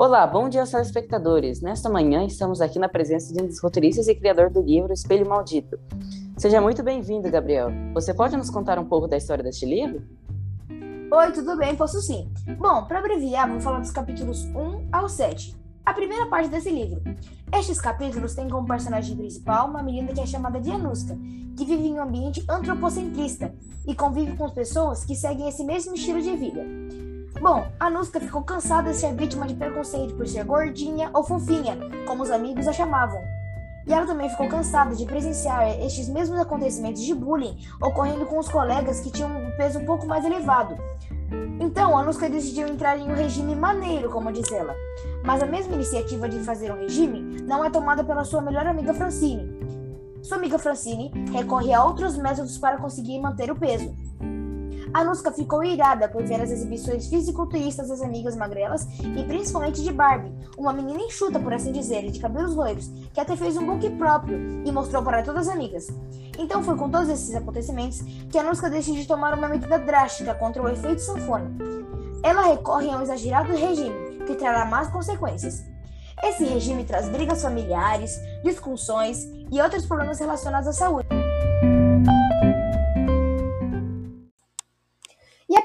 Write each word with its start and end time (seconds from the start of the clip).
Olá, 0.00 0.26
bom 0.26 0.48
dia 0.48 0.62
aos 0.62 0.70
telespectadores. 0.70 1.60
Nesta 1.60 1.90
manhã 1.90 2.24
estamos 2.24 2.62
aqui 2.62 2.78
na 2.78 2.88
presença 2.88 3.34
de 3.34 3.42
um 3.42 3.46
dos 3.46 3.60
roteiristas 3.60 4.08
e 4.08 4.14
criador 4.14 4.48
do 4.48 4.62
livro 4.62 4.94
Espelho 4.94 5.28
Maldito. 5.28 5.78
Seja 6.38 6.58
muito 6.58 6.82
bem-vindo, 6.82 7.30
Gabriel. 7.30 7.68
Você 7.92 8.14
pode 8.14 8.34
nos 8.34 8.48
contar 8.48 8.78
um 8.78 8.86
pouco 8.86 9.06
da 9.06 9.18
história 9.18 9.44
deste 9.44 9.66
livro? 9.66 10.02
Oi, 11.12 11.32
tudo 11.32 11.54
bem? 11.58 11.76
Posso 11.76 12.00
sim. 12.00 12.32
Bom, 12.58 12.86
para 12.86 13.00
abreviar, 13.00 13.46
vou 13.46 13.60
falar 13.60 13.80
dos 13.80 13.90
capítulos 13.90 14.42
1 14.46 14.88
ao 14.90 15.06
7. 15.06 15.54
A 15.84 15.92
primeira 15.92 16.24
parte 16.28 16.48
desse 16.48 16.70
livro. 16.70 17.02
Estes 17.54 17.78
capítulos 17.78 18.34
têm 18.34 18.48
como 18.48 18.66
personagem 18.66 19.14
principal 19.14 19.68
uma 19.68 19.82
menina 19.82 20.14
que 20.14 20.20
é 20.22 20.26
chamada 20.26 20.58
de 20.58 20.70
Anuska, 20.70 21.14
que 21.58 21.66
vive 21.66 21.88
em 21.88 21.98
um 21.98 22.02
ambiente 22.02 22.42
antropocentrista 22.48 23.54
e 23.86 23.94
convive 23.94 24.34
com 24.34 24.48
pessoas 24.48 25.04
que 25.04 25.14
seguem 25.14 25.46
esse 25.46 25.62
mesmo 25.62 25.94
estilo 25.94 26.22
de 26.22 26.34
vida. 26.38 26.64
Bom, 27.40 27.66
Anuska 27.80 28.20
ficou 28.20 28.42
cansada 28.42 28.90
de 28.90 28.96
ser 28.96 29.14
vítima 29.14 29.46
de 29.46 29.54
preconceito 29.54 30.14
por 30.14 30.28
ser 30.28 30.44
gordinha 30.44 31.08
ou 31.14 31.24
fofinha, 31.24 31.78
como 32.06 32.22
os 32.22 32.30
amigos 32.30 32.68
a 32.68 32.72
chamavam. 32.72 33.18
E 33.86 33.94
ela 33.94 34.04
também 34.04 34.28
ficou 34.28 34.46
cansada 34.46 34.94
de 34.94 35.06
presenciar 35.06 35.66
estes 35.80 36.06
mesmos 36.06 36.38
acontecimentos 36.38 37.00
de 37.02 37.14
bullying 37.14 37.56
ocorrendo 37.80 38.26
com 38.26 38.38
os 38.38 38.46
colegas 38.46 39.00
que 39.00 39.10
tinham 39.10 39.30
um 39.30 39.56
peso 39.56 39.78
um 39.78 39.86
pouco 39.86 40.06
mais 40.06 40.22
elevado. 40.22 40.76
Então, 41.58 41.96
Anuska 41.96 42.28
decidiu 42.28 42.68
entrar 42.68 42.98
em 42.98 43.10
um 43.10 43.14
regime 43.14 43.56
maneiro, 43.56 44.10
como 44.10 44.30
diz 44.30 44.52
ela. 44.52 44.76
Mas 45.24 45.42
a 45.42 45.46
mesma 45.46 45.74
iniciativa 45.74 46.28
de 46.28 46.40
fazer 46.40 46.70
um 46.70 46.76
regime 46.76 47.40
não 47.40 47.64
é 47.64 47.70
tomada 47.70 48.04
pela 48.04 48.22
sua 48.22 48.42
melhor 48.42 48.66
amiga 48.66 48.92
Francine. 48.92 49.50
Sua 50.22 50.36
amiga 50.36 50.58
Francine 50.58 51.10
recorre 51.32 51.72
a 51.72 51.82
outros 51.82 52.18
métodos 52.18 52.58
para 52.58 52.76
conseguir 52.76 53.18
manter 53.18 53.50
o 53.50 53.56
peso. 53.56 53.94
Anuska 54.92 55.30
ficou 55.30 55.62
irada 55.62 56.08
por 56.08 56.24
ver 56.24 56.40
as 56.40 56.50
exibições 56.50 57.08
fisiculturistas 57.08 57.88
das 57.88 58.02
amigas 58.02 58.36
magrelas 58.36 58.86
e 59.02 59.24
principalmente 59.24 59.82
de 59.82 59.92
Barbie, 59.92 60.32
uma 60.58 60.72
menina 60.72 61.00
enxuta, 61.00 61.38
por 61.38 61.52
assim 61.52 61.70
dizer, 61.70 62.10
de 62.10 62.18
cabelos 62.18 62.54
loiros, 62.54 62.90
que 63.14 63.20
até 63.20 63.36
fez 63.36 63.56
um 63.56 63.64
book 63.64 63.88
próprio 63.90 64.38
e 64.64 64.72
mostrou 64.72 65.02
para 65.02 65.22
todas 65.22 65.46
as 65.46 65.54
amigas. 65.54 65.86
Então 66.38 66.62
foi 66.62 66.76
com 66.76 66.90
todos 66.90 67.08
esses 67.08 67.34
acontecimentos 67.34 68.00
que 68.30 68.38
Anuska 68.38 68.68
decide 68.68 69.06
tomar 69.06 69.34
uma 69.34 69.48
medida 69.48 69.78
drástica 69.78 70.34
contra 70.34 70.62
o 70.62 70.68
efeito 70.68 71.00
sanfona. 71.00 71.50
Ela 72.22 72.42
recorre 72.42 72.90
a 72.90 72.96
um 72.96 73.02
exagerado 73.02 73.54
regime, 73.54 74.24
que 74.26 74.34
trará 74.34 74.64
más 74.64 74.88
consequências. 74.88 75.64
Esse 76.22 76.44
regime 76.44 76.84
traz 76.84 77.08
brigas 77.08 77.40
familiares, 77.40 78.20
discussões 78.42 79.24
e 79.50 79.60
outros 79.60 79.86
problemas 79.86 80.18
relacionados 80.18 80.68
à 80.68 80.72
saúde. 80.72 81.08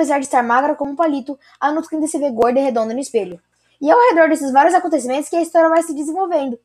Apesar 0.00 0.18
de 0.18 0.24
estar 0.24 0.42
magra 0.42 0.74
como 0.74 0.92
um 0.92 0.96
palito, 0.96 1.38
a 1.60 1.70
Nutka 1.70 1.94
ainda 1.94 2.06
se 2.06 2.18
vê 2.18 2.30
gorda 2.30 2.58
e 2.58 2.62
redonda 2.62 2.94
no 2.94 3.00
espelho. 3.00 3.38
E 3.78 3.90
é 3.90 3.92
ao 3.92 4.00
redor 4.08 4.30
desses 4.30 4.50
vários 4.50 4.74
acontecimentos 4.74 5.28
que 5.28 5.36
a 5.36 5.42
história 5.42 5.68
vai 5.68 5.82
se 5.82 5.94
desenvolvendo. 5.94 6.58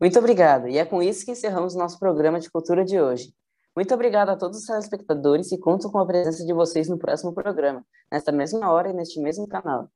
Muito 0.00 0.18
obrigado. 0.18 0.66
E 0.66 0.78
é 0.78 0.84
com 0.86 1.02
isso 1.02 1.26
que 1.26 1.32
encerramos 1.32 1.74
nosso 1.74 1.98
programa 1.98 2.40
de 2.40 2.50
cultura 2.50 2.86
de 2.86 2.98
hoje. 2.98 3.34
Muito 3.76 3.92
obrigado 3.92 4.30
a 4.30 4.36
todos 4.36 4.60
os 4.60 4.66
telespectadores 4.66 5.52
e 5.52 5.58
conto 5.58 5.90
com 5.90 5.98
a 5.98 6.06
presença 6.06 6.44
de 6.44 6.54
vocês 6.54 6.88
no 6.88 6.98
próximo 6.98 7.34
programa, 7.34 7.84
nesta 8.10 8.32
mesma 8.32 8.72
hora 8.72 8.88
e 8.88 8.94
neste 8.94 9.20
mesmo 9.20 9.46
canal. 9.46 9.90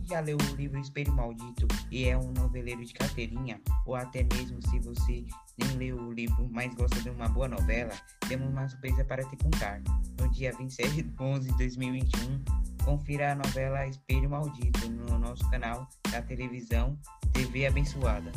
já 0.07 0.21
leu 0.21 0.37
o 0.37 0.55
livro 0.55 0.79
Espelho 0.79 1.11
Maldito 1.13 1.67
e 1.91 2.05
é 2.05 2.17
um 2.17 2.31
noveleiro 2.31 2.83
de 2.83 2.93
carteirinha, 2.93 3.59
ou 3.85 3.95
até 3.95 4.23
mesmo 4.23 4.61
se 4.69 4.79
você 4.79 5.25
nem 5.57 5.77
leu 5.77 5.97
o 5.97 6.13
livro, 6.13 6.47
mas 6.51 6.73
gosta 6.75 7.01
de 7.01 7.09
uma 7.09 7.27
boa 7.27 7.47
novela, 7.47 7.93
temos 8.27 8.49
uma 8.49 8.67
surpresa 8.67 9.03
para 9.03 9.23
te 9.25 9.35
contar. 9.37 9.81
No 10.19 10.29
dia 10.29 10.53
27 10.53 11.01
de 11.03 11.13
11 11.21 11.51
de 11.51 11.57
2021, 11.57 12.43
confira 12.85 13.33
a 13.33 13.35
novela 13.35 13.85
Espelho 13.85 14.29
Maldito 14.29 14.89
no 14.89 15.19
nosso 15.19 15.49
canal 15.49 15.87
da 16.09 16.21
televisão 16.21 16.97
TV 17.33 17.67
Abençoada. 17.67 18.31